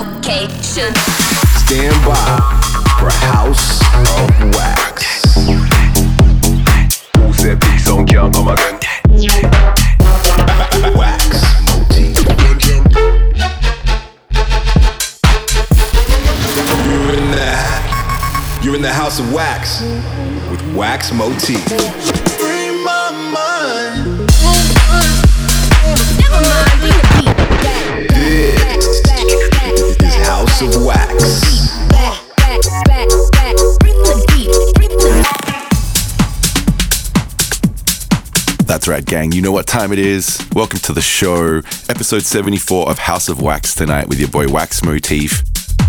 location. 0.00 0.94
Stand 1.60 1.96
by 2.06 2.38
for 2.98 3.10
House 3.28 3.80
of 4.16 4.30
Wax. 4.56 5.34
Who 7.16 7.32
said 7.34 7.60
big 7.60 7.78
song 7.80 8.06
can't 8.06 8.32
come 8.34 8.48
again? 8.48 8.78
Wax 10.96 11.42
motif. 11.66 12.16
You're 16.86 17.12
in 17.18 17.30
the, 17.30 17.50
you're 18.62 18.76
in 18.76 18.82
the 18.82 18.92
House 18.92 19.20
of 19.20 19.32
Wax 19.34 19.82
with 20.50 20.62
Wax 20.74 21.12
Motif. 21.12 21.62
Free 22.38 22.70
my 22.84 23.10
mind. 23.34 24.18
Never 26.18 26.40
mind, 26.40 27.19
bring 30.60 30.70
the 30.72 30.80
That's 38.66 38.86
right, 38.86 39.04
gang. 39.04 39.32
You 39.32 39.40
know 39.40 39.52
what 39.52 39.66
time 39.66 39.92
it 39.92 39.98
is. 39.98 40.38
Welcome 40.54 40.80
to 40.80 40.92
the 40.92 41.00
show, 41.00 41.62
episode 41.88 42.22
74 42.22 42.90
of 42.90 42.98
House 42.98 43.30
of 43.30 43.40
Wax 43.40 43.74
tonight 43.74 44.06
with 44.08 44.20
your 44.20 44.28
boy 44.28 44.48
Wax 44.48 44.84
Motif. 44.84 45.42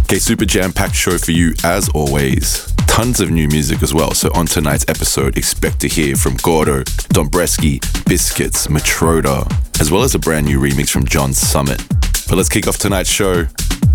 Okay, 0.05 0.20
super 0.20 0.45
jam 0.45 0.71
packed 0.71 0.95
show 0.95 1.17
for 1.17 1.31
you 1.31 1.53
as 1.65 1.90
always. 1.90 2.65
Tons 2.88 3.20
of 3.20 3.29
new 3.29 3.49
music 3.49 3.84
as 3.84 3.93
well. 3.93 4.12
So, 4.13 4.29
on 4.34 4.45
tonight's 4.45 4.85
episode, 4.88 5.38
expect 5.38 5.81
to 5.81 5.90
hear 5.90 6.15
from 6.15 6.38
Gordo, 6.38 6.84
Dombresky, 7.13 7.81
Biscits, 8.05 8.67
Matroda, 8.67 9.51
as 9.81 9.91
well 9.91 10.03
as 10.03 10.15
a 10.15 10.20
brand 10.20 10.45
new 10.45 10.59
remix 10.59 10.90
from 10.90 11.05
John 11.05 11.34
Summit. 11.34 11.85
But 12.27 12.38
let's 12.38 12.49
kick 12.49 12.67
off 12.67 12.77
tonight's 12.77 13.09
show. 13.09 13.48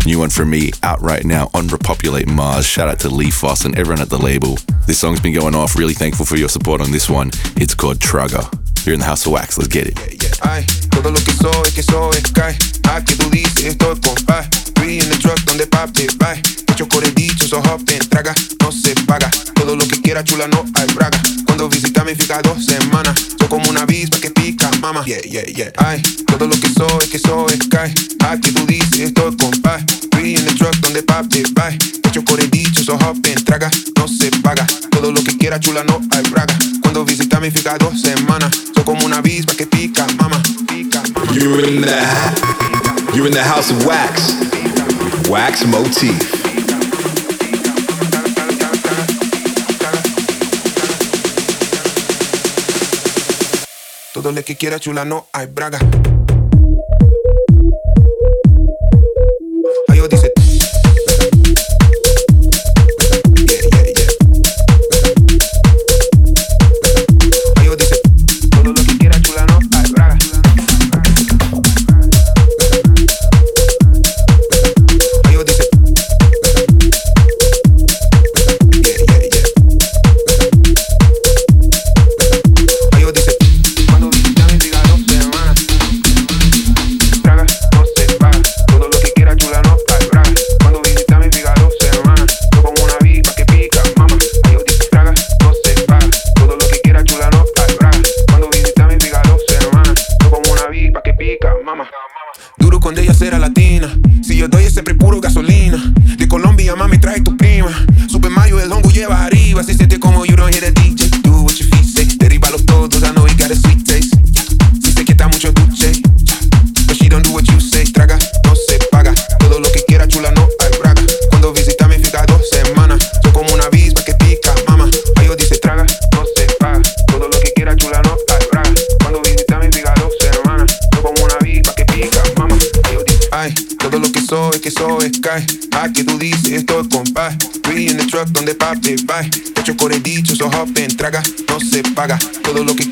New 0.05 0.19
one 0.19 0.29
from 0.29 0.49
me 0.49 0.71
out 0.83 1.01
right 1.01 1.25
now 1.25 1.49
on 1.53 1.67
Repopulate 1.67 2.27
Mars. 2.27 2.65
Shout 2.65 2.87
out 2.87 2.99
to 3.01 3.09
Lee 3.09 3.31
Foss 3.31 3.65
and 3.65 3.77
everyone 3.77 4.01
at 4.01 4.09
the 4.09 4.17
label. 4.17 4.57
This 4.85 4.99
song's 4.99 5.19
been 5.19 5.33
going 5.33 5.55
off. 5.55 5.75
Really 5.75 5.93
thankful 5.93 6.25
for 6.25 6.37
your 6.37 6.49
support 6.49 6.81
on 6.81 6.91
this 6.91 7.09
one. 7.09 7.29
It's 7.57 7.75
called 7.75 7.97
Trugger. 7.99 8.47
You're 8.87 8.93
in 8.93 9.01
the 9.01 9.05
House 9.05 9.25
of 9.25 9.33
Wax. 9.33 9.57
Let's 9.57 9.67
get 9.67 9.85
it. 9.85 9.99
Ay, 10.43 10.63
todo 10.89 11.11
lo 11.11 11.19
que 11.19 11.33
soy, 11.33 11.71
que 11.75 11.83
soy, 11.83 12.21
cae. 12.31 12.55
A 12.87 13.03
que 13.03 13.17
tú 13.17 13.29
dices, 13.29 13.65
estoy 13.65 13.99
con 13.99 14.15
paz. 14.25 14.47
We 14.79 15.03
in 15.03 15.09
the 15.09 15.17
truck 15.17 15.37
donde 15.43 15.67
papi 15.67 16.07
va. 16.23 16.31
Hecho 16.71 16.87
por 16.87 17.03
el 17.03 17.13
dicho, 17.13 17.49
so 17.49 17.59
hop 17.59 17.83
en 17.91 17.99
traga, 18.07 18.33
no 18.61 18.71
se 18.71 18.95
paga. 19.05 19.29
Todo 19.55 19.75
lo 19.75 19.85
que 19.85 19.99
quiera 19.99 20.23
chula, 20.23 20.47
no 20.47 20.63
hay 20.73 20.87
braga. 20.95 21.21
Cuando 21.45 21.67
visita 21.67 22.05
me 22.05 22.15
fica 22.15 22.41
dos 22.41 22.63
semanas. 22.63 23.13
Soy 23.37 23.49
como 23.49 23.69
una 23.69 23.81
avispa 23.81 24.21
que 24.21 24.31
pica, 24.31 24.71
mama. 24.79 25.03
Yeah, 25.03 25.19
yeah, 25.19 25.43
yeah. 25.43 25.71
Ay, 25.79 26.01
todo 26.25 26.47
lo 26.47 26.57
que 26.57 26.69
soy, 26.69 27.09
que 27.11 27.19
soy, 27.19 27.59
cae. 27.69 27.93
A 28.23 28.39
que 28.39 28.53
tú 28.53 28.65
dices, 28.65 29.01
estoy 29.01 29.35
con 29.35 29.51
paz. 29.63 29.83
We 30.15 30.29
in 30.29 30.45
the 30.45 30.55
truck 30.55 30.75
donde 30.77 31.03
papi 31.03 31.43
va. 31.59 31.71
Hecho 32.07 32.23
por 32.23 32.39
el 32.39 32.49
dicho, 32.49 32.85
so 32.85 32.95
hop 32.95 33.17
en 33.25 33.43
traga, 33.43 33.69
no 33.97 34.07
se 34.07 34.31
paga. 34.41 34.65
Todo 34.91 35.11
lo 35.11 35.21
que 35.25 35.37
quiera 35.37 35.59
chula, 35.59 35.83
no 35.83 35.99
hay 36.11 36.23
braga. 36.31 36.57
Visita 37.05 37.39
me 37.39 37.51
fica 37.51 37.77
dos 37.77 38.01
semanas. 38.01 38.51
Soy 38.73 38.83
como 38.83 39.05
una 39.05 39.17
avispa 39.17 39.53
que 39.55 39.67
pica, 39.67 40.05
mama. 40.17 40.41
Pica, 40.67 41.01
mama. 41.13 41.31
You're 41.33 41.67
in 41.67 41.81
the 41.81 41.97
You're 43.13 43.27
in 43.27 43.33
the 43.33 43.43
House 43.43 43.71
of 43.71 43.85
Wax. 43.85 44.33
Wax 45.29 45.65
Motif. 45.65 46.15
Todo 54.13 54.31
lo 54.31 54.43
que 54.43 54.55
quiera 54.55 54.79
chula 54.79 55.05
no 55.05 55.27
hay 55.33 55.47
braga. 55.47 55.79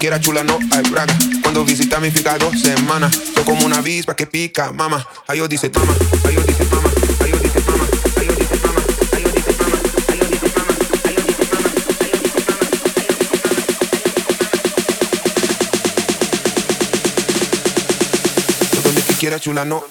Quiera, 0.06 0.20
chula, 0.20 0.44
no 0.44 0.60
hay 0.70 0.84
braga. 0.92 1.18
Cuando 1.42 1.66
visita 1.66 2.00
me 2.00 2.12
fica 2.12 2.38
dos 2.38 2.62
semanas. 2.62 3.20
Soy 3.34 3.44
como 3.44 3.66
una 3.66 3.78
avispa 3.78 4.16
que 4.16 4.28
pica, 4.28 4.72
mama. 4.72 5.04
Ay, 5.26 5.40
yo 5.40 5.48
dice, 5.48 5.72
toma. 5.72 5.96
Ay, 6.24 6.36
yo 6.36 6.44
dice, 6.44 6.64
toma. 6.66 6.90
Ay, 7.24 7.32
yo 7.32 7.40
dice, 7.40 7.60
toma. 7.62 7.86
Ay, 8.16 8.28
yo 8.28 8.36
dice, 8.36 8.56
toma. 8.60 8.76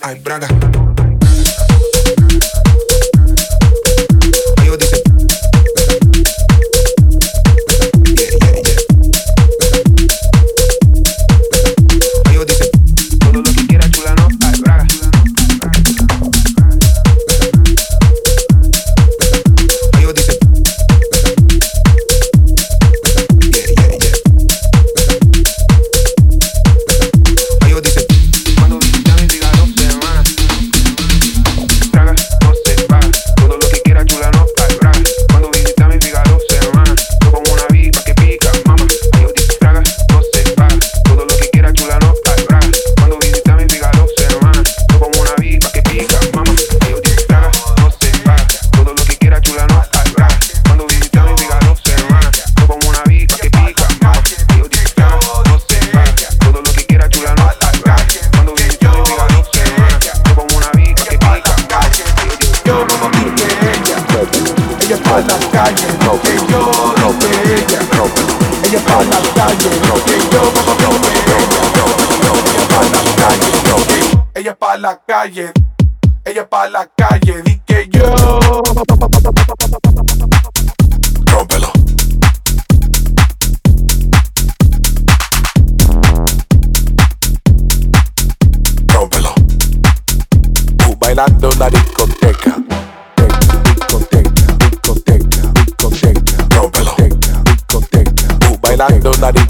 Ay, 0.01 0.84
ella, 70.35 70.43
ella 74.35 74.55
pa' 74.57 74.77
la 74.77 75.01
calle, 75.07 75.53
ella 76.25 76.25
ella 76.25 76.45
pa' 76.49 76.69
la 76.69 76.89
calle, 76.97 77.43
di 77.43 77.61
que 77.65 77.89
yo. 77.91 78.15
Rómpelo. 81.27 81.71
Rómpelo. 88.89 89.35
Bailando 90.99 91.51
en 91.51 91.59
la 91.59 91.71
discoteca. 91.71 92.57
Discoteca, 93.17 94.57
discoteca, 94.59 95.53
discoteca, 95.55 96.57
Rómpelo. 96.57 96.95
discoteca, 96.97 97.43
discoteca. 97.45 98.51
Uh, 98.51 98.59
bailando 98.61 99.13
en 99.13 99.21
la 99.21 99.33
discoteca. 99.33 99.44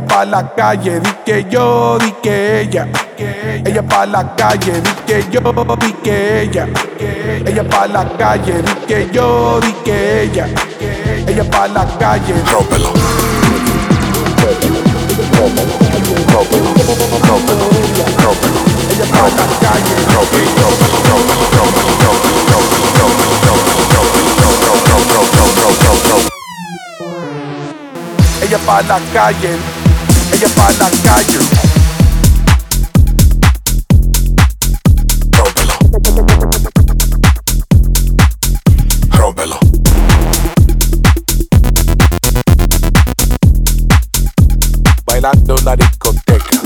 Ella 0.00 0.08
pa' 0.08 0.24
la 0.24 0.42
calle. 0.56 0.98
Di 0.98 1.10
que 1.26 1.44
yo, 1.50 1.98
di 1.98 2.10
que 2.22 2.60
ella. 2.62 2.88
Ella 3.18 3.82
pa' 3.82 4.06
la 4.06 4.34
calle. 4.34 4.80
Di 4.80 4.90
que 5.06 5.26
yo, 5.30 5.76
di 5.76 5.92
que 6.02 6.40
ella. 6.40 6.66
Ella 7.44 7.64
pa' 7.64 7.86
la 7.86 8.04
calle. 8.16 8.62
Di 8.62 8.74
que 8.86 9.10
yo, 9.12 9.60
di 9.60 9.72
que 9.84 10.22
ella. 10.22 10.46
Ella 11.26 11.44
pa' 11.44 11.66
la 11.66 11.84
calle. 11.98 12.32
Rómpelo. 12.50 12.92
Ella 18.90 19.06
pa' 19.12 19.28
la 19.36 19.44
calle. 19.60 19.94
Ella 28.42 28.58
pa' 28.64 28.80
la 28.88 28.98
calle. 29.12 29.79
Ella 30.42 30.48
pa' 30.54 30.72
la 30.78 30.88
calle. 31.02 31.38
Rómpelo. 35.36 35.74
Rómpelo. 39.10 39.58
bailando 45.04 45.56
en 45.58 45.64
la 45.66 45.76
discoteca. 45.76 46.60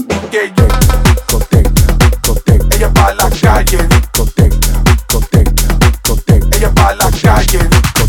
Discoteca, 1.02 1.92
discoteca. 1.98 2.76
Ella 2.76 2.90
pa' 2.92 3.12
la 3.14 3.28
calle, 3.28 3.86
discoteca, 3.88 4.82
discoteca, 4.84 5.74
discoteca. 5.80 6.56
Ella 6.56 6.70
pa' 6.70 6.94
la 6.94 7.10
calle, 7.10 7.58
discoteca, 7.58 8.03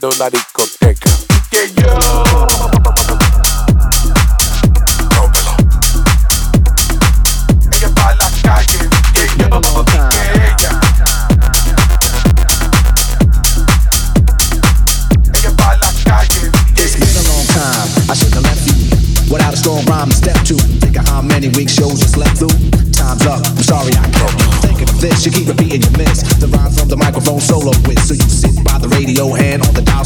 llenando 0.00 0.10
la 0.18 0.30
discoteca. 0.30 1.99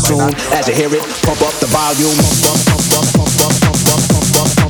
Soon. 0.05 0.35
As 0.53 0.69
you 0.69 0.75
hear 0.75 0.93
it, 0.93 1.03
pump 1.23 1.41
up 1.43 1.55
the 1.61 1.67
volume. 1.67 2.17
Pump 2.45 2.69
up, 2.69 2.81
pump 2.85 3.01
up, 3.01 3.13
pump 3.17 3.41
up, 3.41 3.53
pump 3.61 3.89
up, 3.89 4.65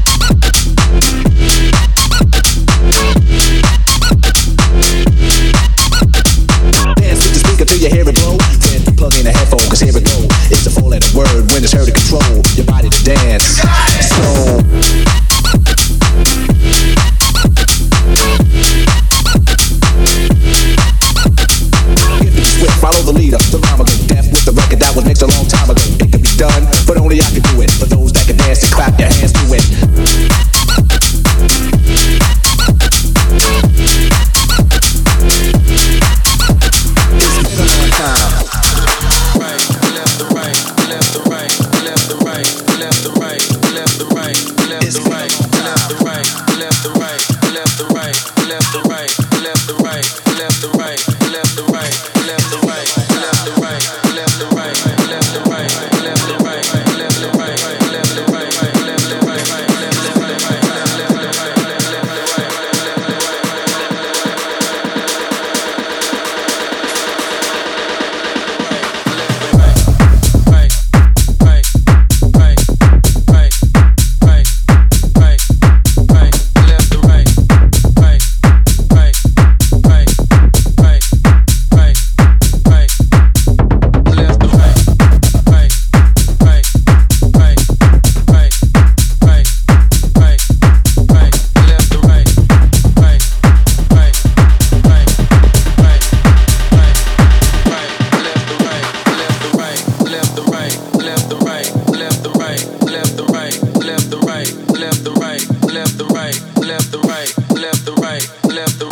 left 108.60 108.78
the 108.78 108.89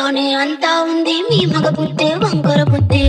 కళ్ళల్లోనే 0.00 0.32
అంతా 0.34 0.70
ఉంది. 0.82 1.14
మీ 1.22 1.38
మగ 1.46 1.66
బుద్ధి 1.68 2.08
వంకర 2.22 2.60
బుద్ధి 2.62 3.02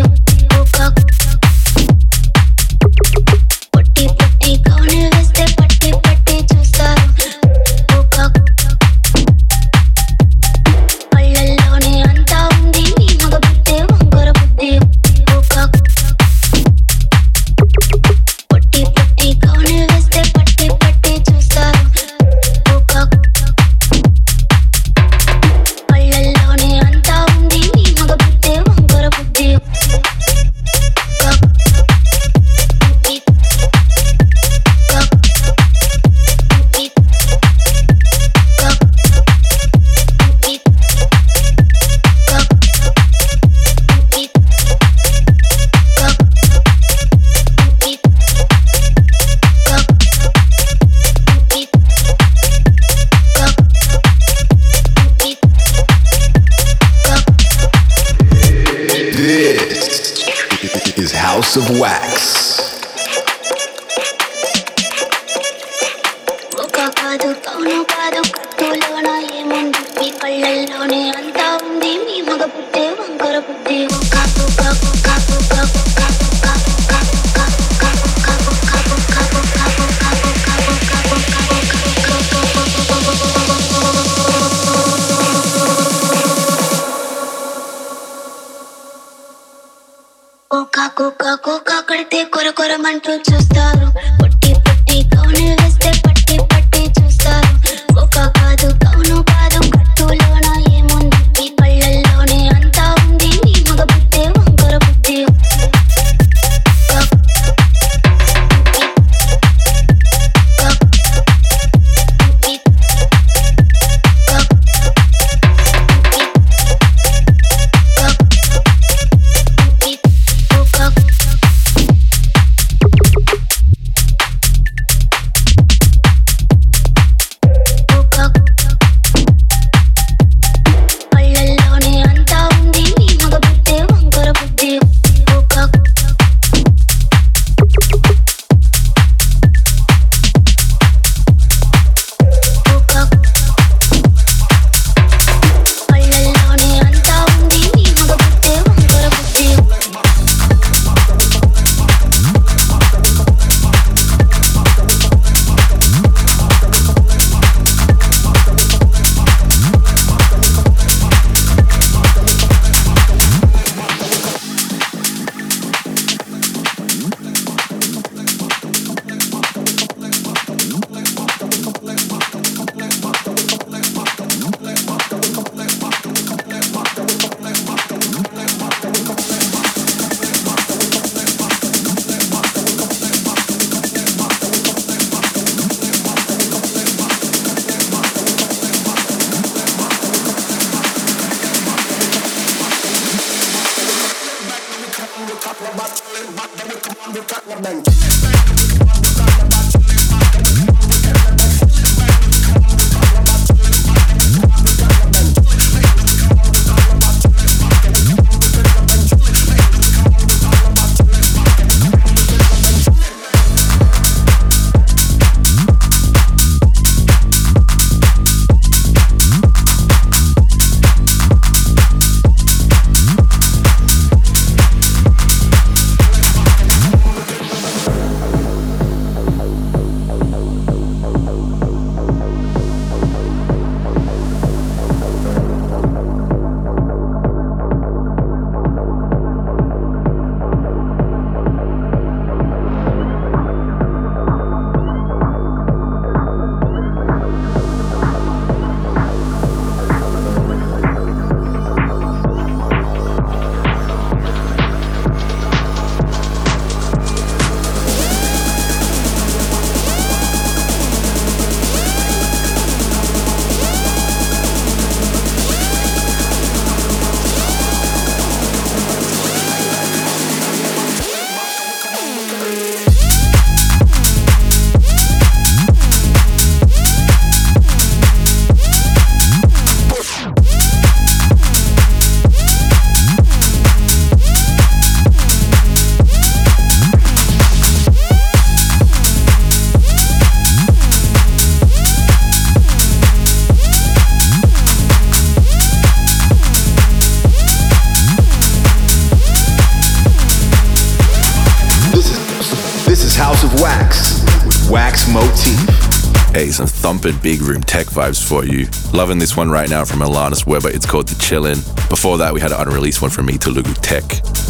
big 306.99 307.41
room 307.41 307.61
tech 307.61 307.87
vibes 307.87 308.21
for 308.21 308.43
you. 308.43 308.67
Loving 308.91 309.19
this 309.19 309.37
one 309.37 309.49
right 309.49 309.69
now 309.69 309.85
from 309.85 309.99
Alanis 309.99 310.45
Weber. 310.45 310.69
It's 310.69 310.85
called 310.85 311.07
The 311.07 311.15
Chillin'. 311.15 311.61
Before 311.89 312.17
that, 312.17 312.33
we 312.33 312.41
had 312.41 312.51
an 312.51 312.59
unreleased 312.59 313.01
one 313.01 313.11
from 313.11 313.27
me, 313.27 313.37
Telugu 313.37 313.73
Tech. 313.75 314.03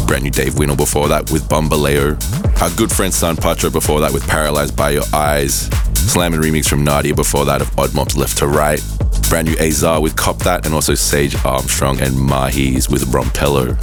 Brand 0.06 0.24
new 0.24 0.30
Dave 0.30 0.58
Winnel 0.58 0.76
before 0.76 1.08
that 1.08 1.30
with 1.30 1.48
Bambaleo. 1.48 2.16
Our 2.60 2.70
good 2.76 2.90
friend 2.90 3.12
San 3.12 3.36
Pacho 3.36 3.70
before 3.70 4.00
that 4.00 4.12
with 4.12 4.26
Paralyzed 4.26 4.76
by 4.76 4.90
Your 4.90 5.04
Eyes. 5.12 5.68
Slamming 5.94 6.40
remix 6.40 6.68
from 6.68 6.84
Nadia 6.84 7.14
before 7.14 7.44
that 7.44 7.60
of 7.60 7.78
Odd 7.78 7.94
Mob's 7.94 8.16
Left 8.16 8.36
to 8.38 8.46
Right. 8.46 8.82
Brand 9.28 9.48
new 9.48 9.56
Azar 9.58 10.00
with 10.00 10.16
Cop 10.16 10.38
That 10.40 10.66
and 10.66 10.74
also 10.74 10.94
Sage 10.94 11.36
Armstrong 11.44 12.00
and 12.00 12.14
Mahis 12.14 12.90
with 12.90 13.04
Rompello. 13.06 13.78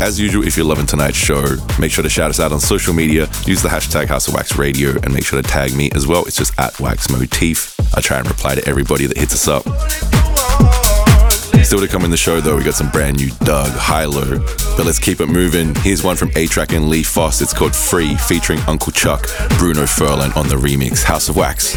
As 0.00 0.18
usual, 0.20 0.46
if 0.46 0.56
you're 0.56 0.64
loving 0.64 0.86
tonight's 0.86 1.16
show, 1.16 1.44
make 1.78 1.90
sure 1.90 2.04
to 2.04 2.08
shout 2.08 2.30
us 2.30 2.38
out 2.38 2.52
on 2.52 2.60
social 2.60 2.94
media. 2.94 3.28
Use 3.44 3.62
the 3.62 3.68
hashtag 3.68 4.06
House 4.06 4.28
of 4.28 4.34
Wax 4.34 4.56
Radio 4.56 4.90
and 5.02 5.12
make 5.12 5.24
sure 5.24 5.42
to 5.42 5.48
tag 5.48 5.74
me 5.74 5.90
as 5.92 6.06
well. 6.06 6.24
It's 6.24 6.36
just 6.36 6.58
at 6.58 6.78
Wax 6.78 7.10
Motif. 7.10 7.74
I 7.96 8.00
try 8.00 8.18
and 8.18 8.28
reply 8.28 8.54
to 8.54 8.66
everybody 8.66 9.06
that 9.06 9.18
hits 9.18 9.34
us 9.34 9.48
up. 9.48 9.64
Still 11.64 11.80
to 11.80 11.88
come 11.88 12.04
in 12.04 12.10
the 12.10 12.16
show 12.16 12.40
though, 12.40 12.56
we 12.56 12.64
got 12.64 12.74
some 12.74 12.90
brand 12.90 13.18
new 13.18 13.30
Doug, 13.40 13.70
Hilo. 13.78 14.38
But 14.76 14.86
let's 14.86 15.00
keep 15.00 15.20
it 15.20 15.26
moving. 15.26 15.74
Here's 15.76 16.02
one 16.04 16.16
from 16.16 16.28
A-Trak 16.30 16.74
and 16.74 16.88
Lee 16.88 17.02
Foss. 17.02 17.42
It's 17.42 17.52
called 17.52 17.74
Free, 17.74 18.14
featuring 18.14 18.60
Uncle 18.60 18.92
Chuck, 18.92 19.26
Bruno 19.58 19.82
Furlan 19.82 20.34
on 20.36 20.48
the 20.48 20.54
remix, 20.54 21.02
House 21.02 21.28
of 21.28 21.36
Wax. 21.36 21.76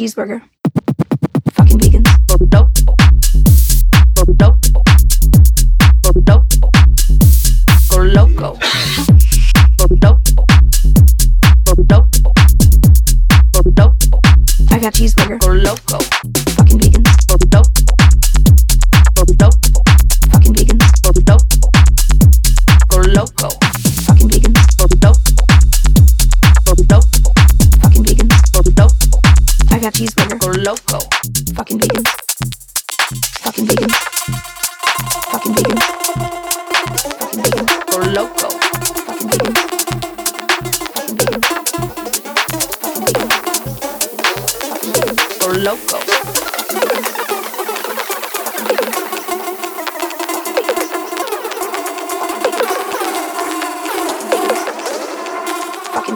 cheeseburger. 0.00 0.49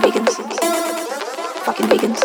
fucking 0.00 0.24
vegans. 0.24 0.34
Fucking 1.64 1.86
vegans. 1.86 2.20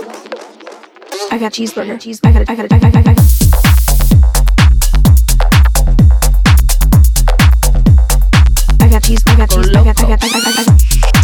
I 1.32 1.38
got 1.38 1.52
cheeseburger. 1.54 2.00
Cheese. 2.00 2.20
I 2.24 2.32
got 2.32 2.42
it. 2.42 2.50
I 2.50 2.56
got 2.56 2.66
it. 2.66 2.74
I 2.74 2.80
got 2.80 2.90
it. 2.90 2.96
I 2.96 3.02
got 3.04 3.14
it. 3.14 3.20
I 8.82 8.90
got 8.90 9.04
cheese. 9.04 9.24
I 9.28 9.36
got 9.36 9.50
cheese. 9.50 9.76
I 9.76 9.84
got. 9.84 10.04
I 10.04 10.08
got. 10.08 10.24
I 10.24 10.30
got. 10.30 10.48
I 10.48 10.64
got. 10.66 11.19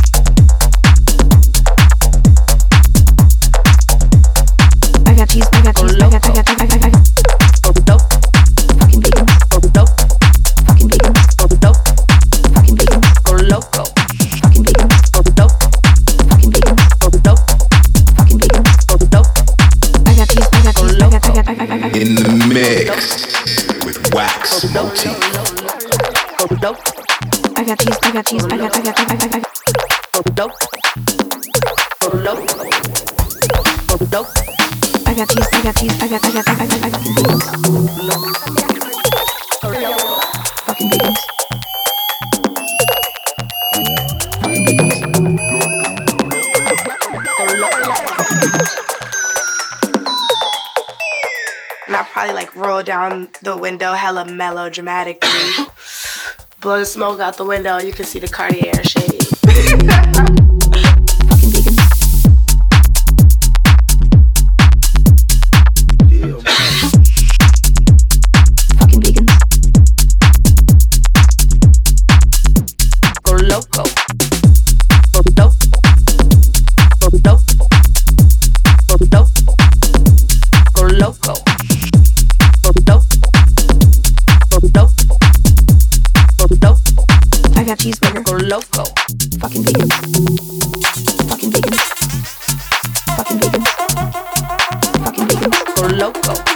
Mix 22.56 23.36
with 23.84 24.00
wax 24.14 24.64
motif. 24.74 25.12
I 27.58 27.64
got 27.66 27.78
cheese, 27.80 28.00
I 28.02 28.12
got 28.14 28.26
cheese, 28.26 28.46
I 28.46 28.58
got, 28.58 28.74
I 28.74 28.82
got, 28.82 28.98
I 28.98 29.04
got, 29.04 29.24
I 29.24 29.28
got. 29.28 29.44
I 35.06 35.14
got 35.14 35.28
cheese, 35.28 35.50
I 35.52 35.62
got 35.64 35.76
cheese, 35.76 36.02
I 36.02 36.08
got, 36.08 36.24
I 36.24 36.32
got, 36.32 36.48
I 36.48 36.56
got, 36.56 36.72
I 36.72 36.90
got. 38.08 38.15
window 53.66 53.94
hella 53.94 54.26
melodramatically. 54.26 55.66
Blow 56.62 56.78
the 56.78 56.86
smoke 56.86 57.20
out 57.20 57.36
the 57.38 57.46
window, 57.46 57.80
you 57.80 57.94
can 57.94 58.06
see 58.06 58.20
the 58.20 58.28
Cartier 58.28 58.84
shade. 58.84 60.42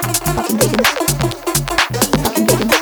Thank 0.02 0.24
you. 2.74 2.79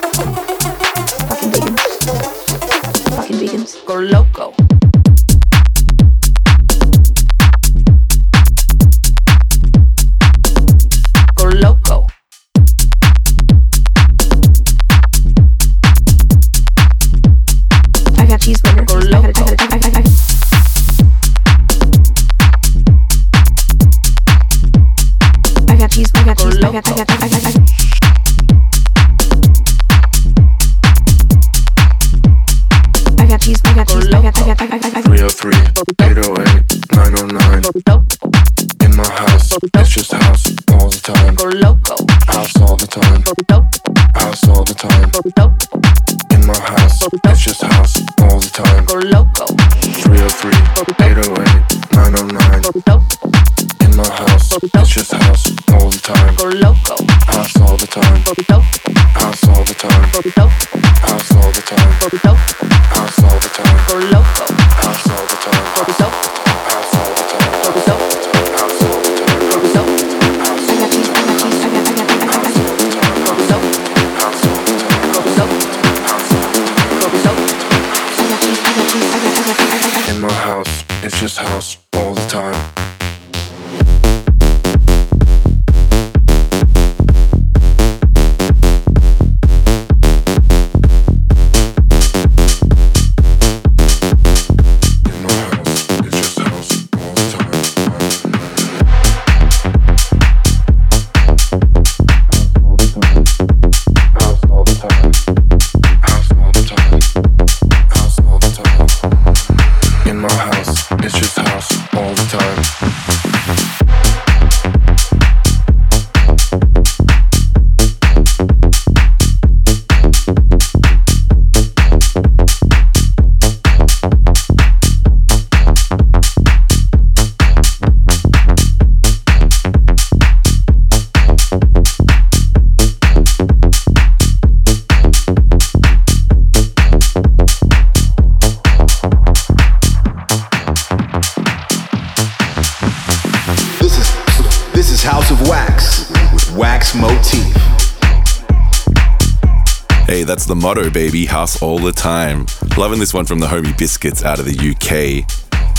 Motto, 150.67 150.89
baby. 150.89 151.25
House 151.25 151.61
all 151.61 151.79
the 151.79 151.93
time. 151.93 152.45
Loving 152.77 152.99
this 152.99 153.13
one 153.13 153.23
from 153.23 153.39
the 153.39 153.47
homie 153.47 153.77
Biscits 153.77 154.25
out 154.25 154.37
of 154.37 154.43
the 154.43 154.51
UK. 154.51 155.25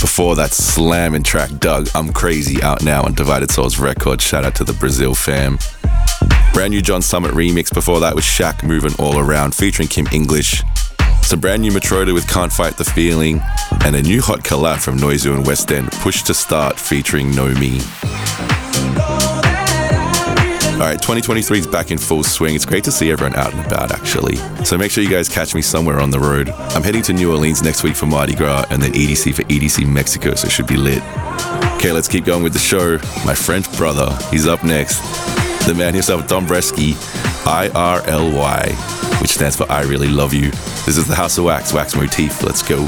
Before 0.01 0.35
that 0.35 0.49
slamming 0.49 1.21
track, 1.21 1.51
Doug, 1.59 1.87
I'm 1.93 2.11
Crazy, 2.11 2.59
out 2.63 2.83
now 2.83 3.03
on 3.03 3.13
Divided 3.13 3.51
Souls 3.51 3.77
Records. 3.77 4.23
Shout 4.23 4.45
out 4.45 4.55
to 4.55 4.63
the 4.63 4.73
Brazil 4.73 5.13
fam. 5.13 5.59
Brand 6.53 6.71
new 6.71 6.81
John 6.81 7.03
Summit 7.03 7.33
remix 7.33 7.71
before 7.71 7.99
that 7.99 8.15
was 8.15 8.23
Shaq 8.23 8.63
Moving 8.63 8.95
All 8.97 9.19
Around 9.19 9.53
featuring 9.53 9.87
Kim 9.87 10.07
English. 10.11 10.63
Some 11.21 11.39
brand 11.39 11.61
new 11.61 11.71
Matroda 11.71 12.11
with 12.11 12.27
Can't 12.27 12.51
Fight 12.51 12.75
the 12.75 12.83
Feeling. 12.83 13.41
And 13.85 13.95
a 13.95 14.01
new 14.01 14.23
hot 14.23 14.39
collab 14.39 14.79
from 14.79 14.97
Noizu 14.97 15.35
and 15.35 15.45
West 15.45 15.71
End, 15.71 15.91
Push 15.91 16.23
to 16.23 16.33
Start 16.33 16.79
featuring 16.79 17.29
No 17.35 17.53
Me. 17.53 17.79
All 20.79 20.85
right, 20.85 20.93
2023 20.93 21.59
is 21.59 21.67
back 21.67 21.91
in 21.91 21.97
full 21.97 22.23
swing. 22.23 22.55
It's 22.55 22.63
great 22.63 22.85
to 22.85 22.91
see 22.91 23.11
everyone 23.11 23.35
out 23.35 23.53
and 23.53 23.65
about, 23.65 23.91
actually. 23.91 24.37
So 24.63 24.77
make 24.77 24.91
sure 24.91 25.03
you 25.03 25.09
guys 25.09 25.27
catch 25.27 25.53
me 25.53 25.61
somewhere 25.61 25.99
on 25.99 26.09
the 26.09 26.19
road. 26.21 26.49
I'm 26.51 26.83
heading 26.83 27.01
to 27.01 27.11
New 27.11 27.29
Orleans 27.29 27.61
next 27.61 27.83
week 27.83 27.97
for 27.97 28.05
Mardi 28.05 28.33
Gras 28.33 28.65
and 28.69 28.81
then 28.81 28.93
EDC 28.93 29.35
for 29.35 29.43
EDC 29.43 29.85
Mexico, 29.85 30.35
so 30.35 30.47
it 30.47 30.51
should 30.51 30.67
be 30.67 30.77
lit. 30.77 31.03
Okay, 31.75 31.91
let's 31.91 32.07
keep 32.07 32.23
going 32.23 32.43
with 32.43 32.53
the 32.53 32.59
show. 32.59 32.93
My 33.25 33.35
French 33.35 33.69
brother, 33.75 34.17
he's 34.31 34.47
up 34.47 34.63
next. 34.63 35.01
The 35.67 35.75
man 35.75 35.93
himself, 35.93 36.25
Dombresky, 36.27 36.93
IRLY, 37.45 39.21
which 39.21 39.31
stands 39.31 39.57
for 39.57 39.69
I 39.69 39.81
Really 39.81 40.07
Love 40.07 40.33
You. 40.33 40.49
This 40.85 40.95
is 40.95 41.07
the 41.07 41.15
House 41.15 41.37
of 41.37 41.43
Wax, 41.43 41.73
Wax 41.73 41.93
Motif. 41.93 42.41
Let's 42.41 42.63
go. 42.63 42.85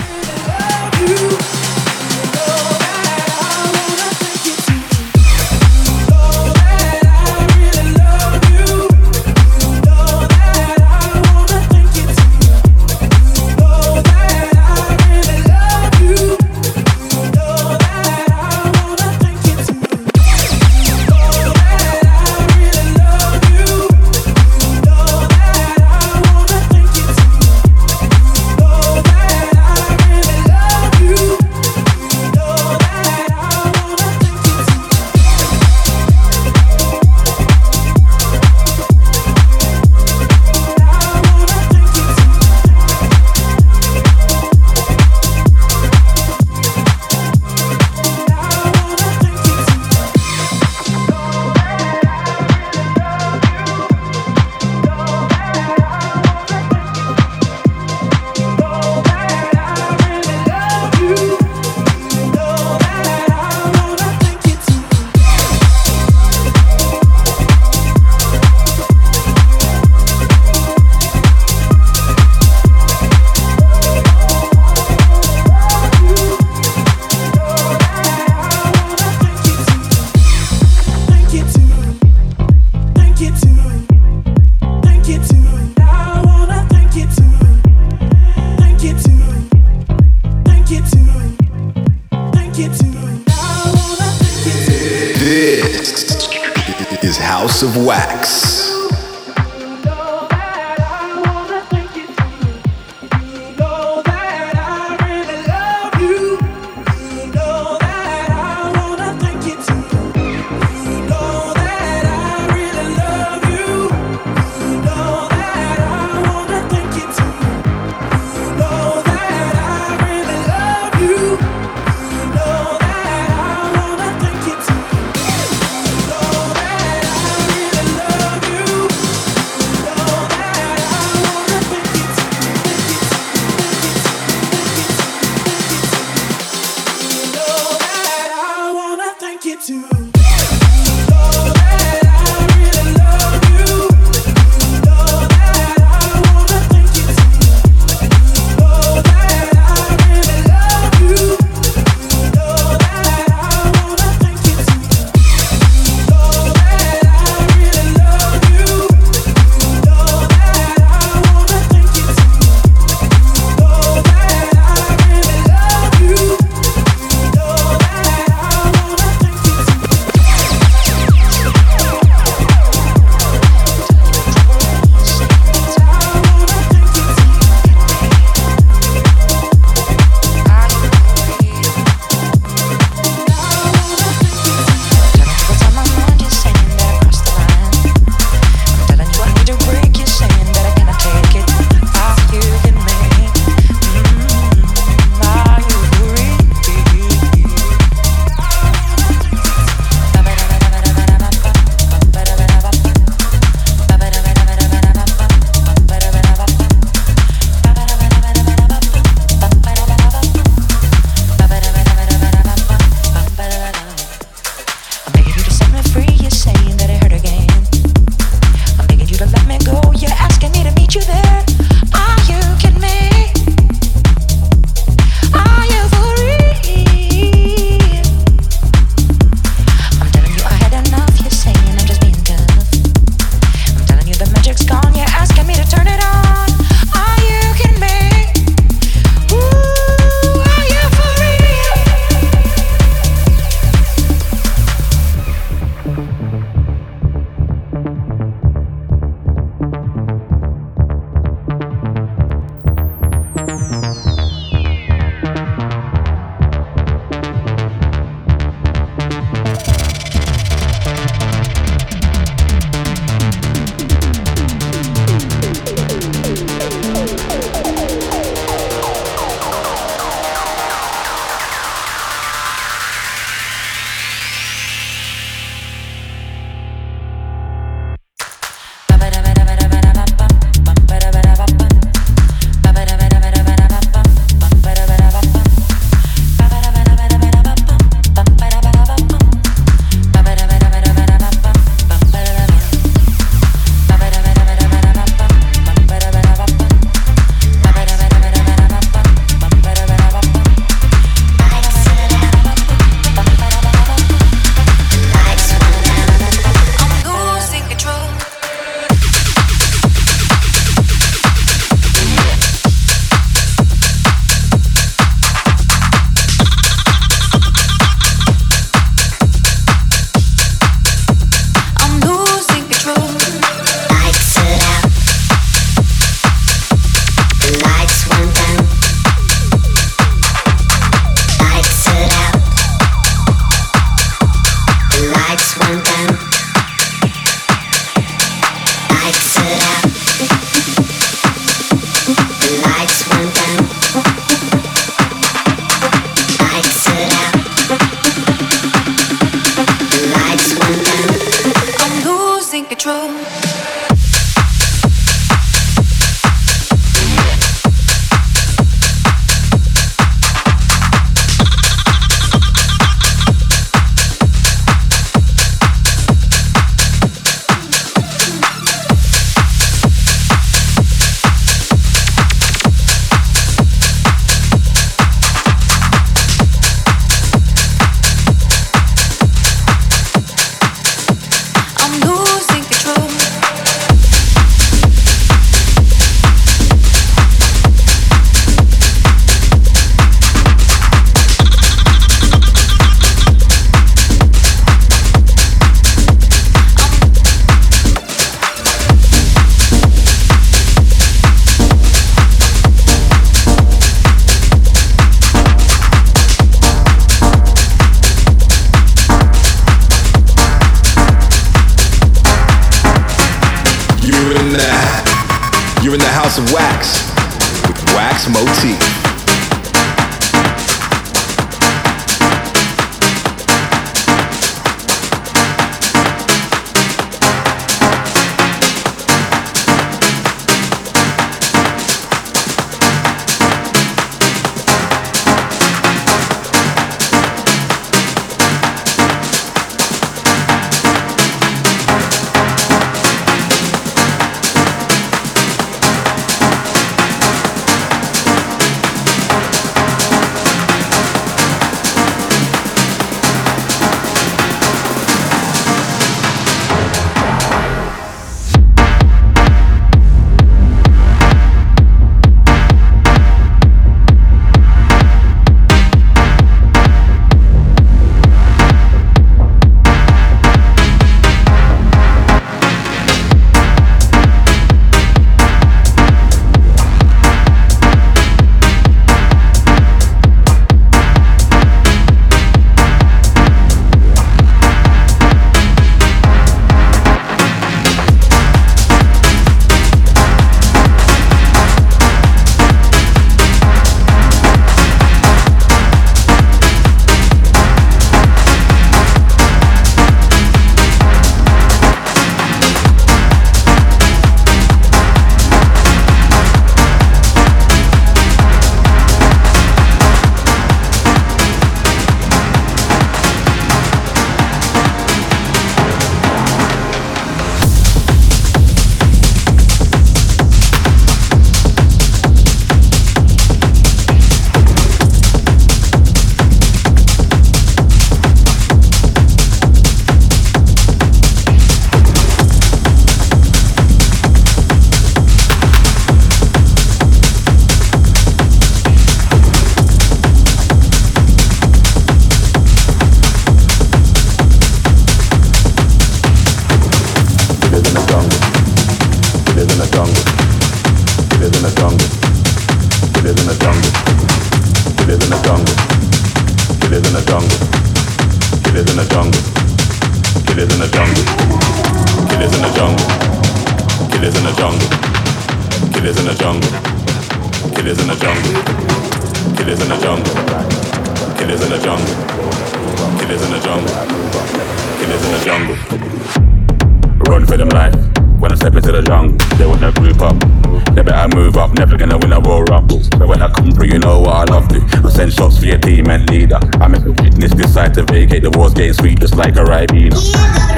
leader. 586.31 586.59
I 586.79 586.87
make 586.87 587.03
a 587.03 587.11
witness 587.11 587.51
decide 587.51 587.93
to 587.95 588.03
vacate 588.03 588.43
the 588.43 588.51
war's 588.51 588.73
getting 588.73 588.93
sweet 588.93 589.19
just 589.19 589.35
like 589.35 589.55
a 589.57 589.63
Ribena. 589.63 590.15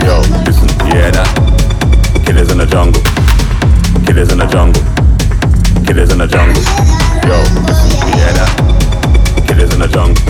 Yo, 0.01 0.19
listen, 0.45 0.67
yeah 0.89 1.11
that. 1.13 1.29
Killers 2.25 2.51
in 2.51 2.57
the 2.57 2.65
jungle. 2.65 3.01
Killers 4.05 4.31
in 4.31 4.39
the 4.39 4.47
jungle. 4.47 4.81
Killers 5.85 6.11
in 6.11 6.17
the 6.17 6.27
jungle. 6.27 6.63
Yo, 7.29 7.37
listen, 7.69 7.89
yeah 8.17 8.33
that. 8.33 8.51
Killers 9.47 9.73
in 9.73 9.79
the 9.79 9.87
jungle. 9.87 10.23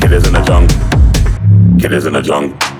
Killers 0.00 0.26
in 0.26 0.32
the 0.32 0.42
jungle. 0.42 0.76
Killers 1.78 2.06
in 2.06 2.12
the 2.12 2.22
jungle. 2.22 2.75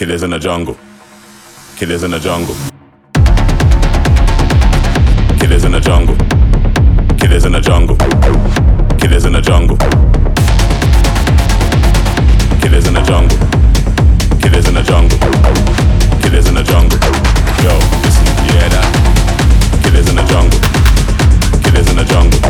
Killers 0.00 0.22
in 0.22 0.30
the 0.30 0.38
jungle. 0.38 0.78
Killers 1.76 2.02
in 2.04 2.10
the 2.10 2.18
jungle. 2.18 2.54
Killers 5.38 5.64
in 5.64 5.72
the 5.72 5.80
jungle. 5.80 6.16
Killers 7.18 7.44
in 7.44 7.52
the 7.52 7.60
jungle. 7.60 7.96
Killers 8.96 9.26
in 9.26 9.34
the 9.34 9.42
jungle. 9.42 9.76
Killers 12.62 12.86
in 12.86 12.94
the 12.94 13.02
jungle. 13.02 13.36
Killers 14.40 14.68
in 14.68 14.72
the 14.72 14.82
jungle. 14.82 15.18
Killers 16.22 16.48
in 16.48 16.54
the 16.54 16.62
jungle. 16.62 16.98
Yo, 17.60 17.76
listen, 18.00 18.24
yeah 18.56 18.72
that. 18.72 18.88
Killers 19.84 20.08
in 20.08 20.16
the 20.16 20.24
jungle. 20.32 20.60
Killers 21.60 21.90
in 21.90 21.96
the 21.96 22.04
jungle. 22.08 22.40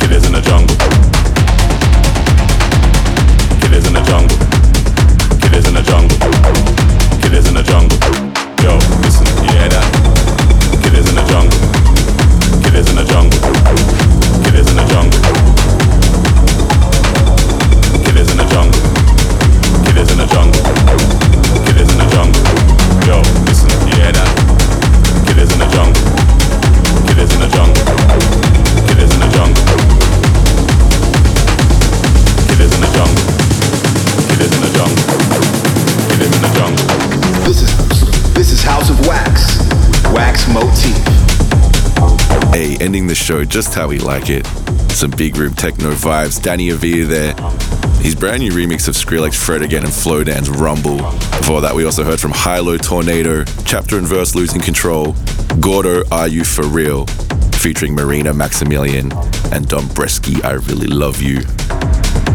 Killers 0.00 0.24
in 0.24 0.32
the 0.32 0.40
jungle. 0.40 0.76
Killers 3.60 3.86
in 3.86 3.92
the 3.92 4.00
jungle 4.00 4.55
the 7.56 7.62
jungle. 7.62 7.96
Yo. 8.62 8.95
Ending 42.86 43.08
the 43.08 43.16
show 43.16 43.44
just 43.44 43.74
how 43.74 43.88
we 43.88 43.98
like 43.98 44.30
it. 44.30 44.46
Some 44.92 45.10
big 45.10 45.36
room 45.36 45.54
techno 45.54 45.90
vibes. 45.90 46.40
Danny 46.40 46.70
Avila 46.70 47.04
there. 47.06 47.34
His 48.00 48.14
brand 48.14 48.42
new 48.42 48.52
remix 48.52 48.86
of 48.86 48.94
Skrillex, 48.94 49.34
Fred 49.34 49.62
again, 49.62 49.82
and 49.82 49.92
Flowdan's 49.92 50.48
Rumble. 50.48 50.98
Before 51.36 51.60
that, 51.62 51.74
we 51.74 51.84
also 51.84 52.04
heard 52.04 52.20
from 52.20 52.30
Hilo 52.30 52.76
Tornado, 52.76 53.42
Chapter 53.64 53.98
and 53.98 54.06
Verse 54.06 54.36
Losing 54.36 54.60
Control, 54.60 55.16
Gordo, 55.58 56.04
Are 56.12 56.28
You 56.28 56.44
For 56.44 56.64
Real, 56.64 57.06
featuring 57.56 57.92
Marina 57.92 58.32
Maximilian 58.32 59.10
and 59.50 59.66
Dombresky, 59.66 60.44
I 60.44 60.52
Really 60.52 60.86
Love 60.86 61.20
You. 61.20 61.38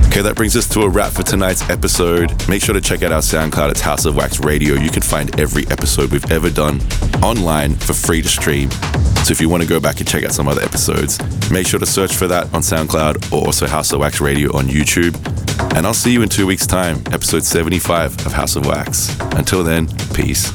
Okay, 0.08 0.22
that 0.22 0.34
brings 0.36 0.58
us 0.58 0.68
to 0.72 0.82
a 0.82 0.90
wrap 0.90 1.14
for 1.14 1.24
tonight's 1.24 1.70
episode. 1.70 2.50
Make 2.50 2.62
sure 2.62 2.74
to 2.74 2.82
check 2.82 3.04
out 3.04 3.14
our 3.14 3.22
SoundCloud. 3.22 3.72
It's 3.72 3.80
House 3.80 4.04
of 4.04 4.18
Wax 4.18 4.42
Radio. 4.42 4.74
You 4.74 4.90
can 4.90 5.02
find 5.02 5.40
every 5.40 5.66
episode 5.68 6.12
we've 6.12 6.30
ever 6.30 6.50
done 6.50 6.82
online 7.24 7.76
for 7.76 7.94
free 7.94 8.22
to 8.22 8.28
stream. 8.28 8.70
So 9.24 9.32
if 9.32 9.40
you 9.40 9.50
want 9.50 9.64
to 9.64 9.70
go 9.70 9.80
back 9.80 10.00
and 10.00 10.08
check 10.08 10.24
out 10.24 10.32
some 10.32 10.48
other 10.48 10.62
episodes, 10.62 11.20
make 11.52 11.68
sure 11.68 11.80
to 11.80 11.86
search 11.86 12.16
for 12.16 12.28
that 12.28 12.46
on 12.54 12.62
SoundCloud 12.62 13.32
or 13.32 13.46
also 13.46 13.68
House 13.68 13.94
of 13.94 14.00
Wax 14.00 14.20
Radio 14.20 14.56
on 14.56 14.66
YouTube. 14.66 15.16
And 15.76 15.86
I'll 15.86 15.94
see 15.94 16.12
you 16.12 16.22
in 16.22 16.30
two 16.30 16.48
weeks' 16.48 16.68
time, 16.68 16.98
episode 17.12 17.44
75 17.44 18.26
of 18.26 18.34
House 18.34 18.56
of 18.56 18.66
Wax. 18.66 19.18
Until 19.36 19.64
then, 19.64 19.88
peace. 20.14 20.52